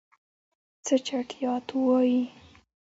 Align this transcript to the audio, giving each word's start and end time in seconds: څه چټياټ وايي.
څه 0.85 0.95
چټياټ 1.05 1.67
وايي. 1.85 2.21